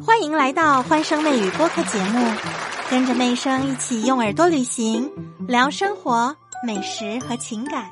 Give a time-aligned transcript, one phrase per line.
[0.00, 2.34] 欢迎来到欢声妹语播客节目，
[2.88, 5.12] 跟着妹声一起用耳朵旅行，
[5.46, 6.34] 聊生活、
[6.66, 7.90] 美食和情感。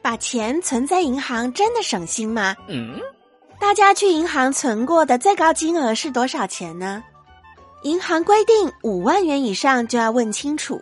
[0.00, 2.54] 把钱存在银行真的省心吗？
[2.68, 3.00] 嗯，
[3.58, 7.02] 大家去银行存过的最高金额是多少钱呢？
[7.82, 10.80] 银行规定五万元以上就要问清楚，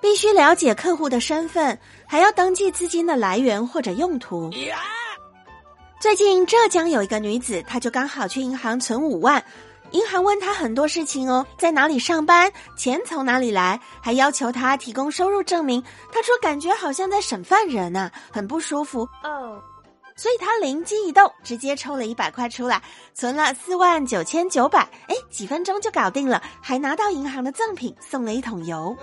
[0.00, 4.50] 必须了解客户的身份，还要登记资金的来源或者用途。
[6.04, 9.42] 最近浙江有一个女子，她就刚好去银行存五万，
[9.92, 15.82] 银行问她很多事情哦，在哪里上班，钱从哪里来，还要求她提供收入证明。
[16.12, 19.58] 她说感觉好像在审犯人呐，很不舒服哦。
[20.14, 22.82] 所以她灵机一动，直接抽了一百块出来，
[23.14, 28.94] 存了四万九千九百，哎，几分钟就搞定了，还拿到银行的赠品，送了一桶油。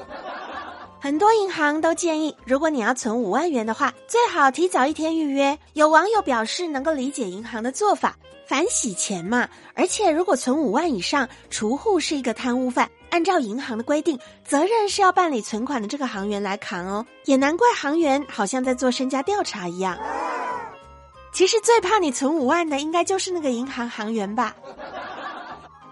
[1.04, 5.58] 很多银行都建议，如果你要存五万元的话，最好提早一天预约。
[5.74, 8.16] 有网友表示能够理解银行的做法，
[8.46, 9.50] 反洗钱嘛。
[9.74, 17.04] 而且如果存五万以上，储户是一个贪污犯，按照银行的规定，责任是要办理存款的这个行员来扛哦。
[17.26, 19.98] 也难怪行员好像在做身家调查一样。
[21.34, 24.56] 其实最怕你存五万的，应该就是那个银行行员吧。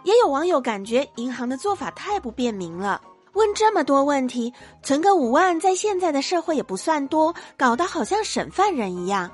[0.03, 3.01] 也有网友感觉银行的做法太不便民了。
[3.33, 9.29] 问这么多问题，存个五万在现在的社会也不算多，搞得好像审犯人一样。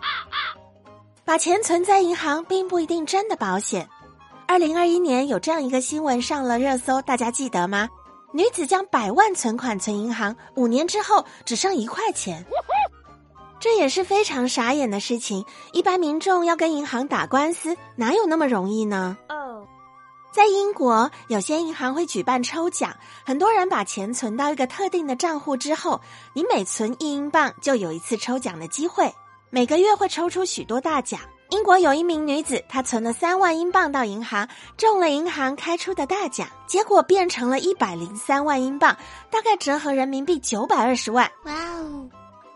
[1.24, 3.88] 把钱存在银行并不一定真的保险。
[4.48, 7.90] 二零二一年有这样一个新闻上了热搜，大家记得吗？
[8.32, 12.46] 女子将百万存款存银行，五年之后只剩一块钱，
[13.60, 15.44] 这也是非常傻眼的事情。
[15.72, 19.18] 一般民众要跟银行打官司，哪有那么容易呢？
[20.36, 22.94] 在英国，有些银行会举办抽奖，
[23.26, 26.02] 很多人把钱存到一个特定的账户之后，
[26.34, 29.10] 你每存一英镑就有一次抽奖的机会，
[29.50, 31.22] 每个月会抽出许多大奖。
[31.52, 38.94] 英国有一名女子，她存了三万英镑到银行，中了银行开出的大奖，结果变成了一百零三万英镑，
[39.32, 41.32] 大概折合人民币九百二十万。
[41.46, 42.10] 哇哦！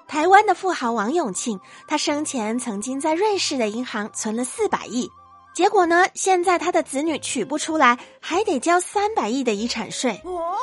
[0.05, 5.09] 台湾的富豪王永庆，他生前曾经在瑞士的银行存了四百亿。
[5.53, 6.05] 结果呢？
[6.13, 10.19] 现在他的子女取不出来，还得交三百亿的遗产税。
[10.23, 10.55] 哦，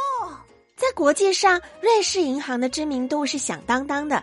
[0.75, 4.23] 在国际上，瑞士银行的知名度是响当当的，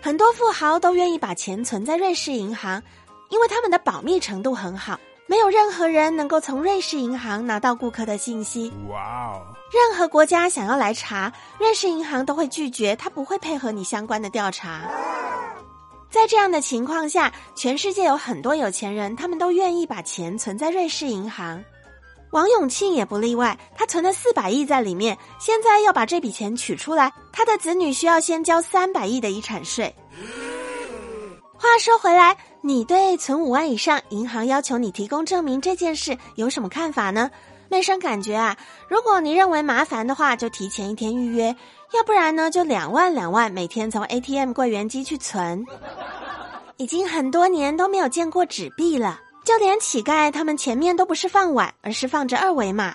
[0.00, 2.80] 很多富豪都愿意把钱存在瑞士银行，
[3.30, 8.72] 因为他们的保密程度很好，没有任何人能够从瑞士银行拿到顾客的信息。
[8.88, 9.42] 哇哦！
[9.72, 14.82] 任何国家想要来查，瑞士银行都会拒绝，他不会配合你相关的调查。
[16.16, 21.62] 在这样的情况下，全世界有很多有钱人，他们都愿意把钱存在瑞士银行。
[22.30, 29.94] 王永庆也不例外，他存了四百亿在里面，现在要把这笔钱取出来，他的子女需要先交三百亿的遗产税。
[31.52, 37.30] 话说回来，你对存五万以上，银行要求你提供证明这件事有什么看法呢？
[37.68, 38.56] 妹生感觉啊，
[38.88, 41.54] 如果你认为麻烦的话，就提前一天预约。
[41.94, 45.64] 要不然呢，就两万两万每天从 ATM 柜员机去存，
[46.76, 52.94] 已经很多年都没有见过纸币了，就连乞丐他们前面都不是放碗，而是放着二维码。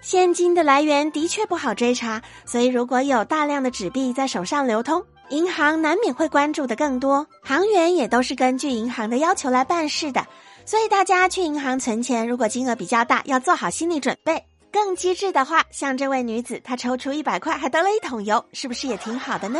[0.00, 7.26] 现金的来源的确不好追查，所以如果有大量的纸币在手上流通，银行难免会关注的更多。
[7.42, 10.26] 行员也都是根据银行的要求来办事的，
[10.66, 14.44] 所以大家去银行存钱，如果金额比较大，要做好心理准备。
[14.72, 19.58] 更机智的话，像这位女子，她抽出一百块，还得了一桶油，是不是也挺好的呢？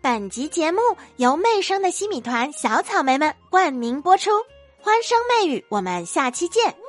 [0.00, 0.80] 本集节目
[1.16, 4.30] 由媚生的西米团小草莓们冠名播出，
[4.80, 6.83] 欢声媚语，我们下期见。